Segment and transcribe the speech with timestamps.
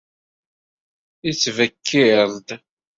[1.25, 2.49] Yettbekkiṛ-d.